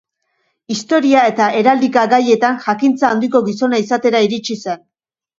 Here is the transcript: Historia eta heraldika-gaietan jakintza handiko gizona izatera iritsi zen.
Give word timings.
Historia 0.75 1.25
eta 1.31 1.49
heraldika-gaietan 1.59 2.57
jakintza 2.63 3.11
handiko 3.15 3.41
gizona 3.49 3.81
izatera 3.83 4.23
iritsi 4.29 4.57
zen. 4.65 4.81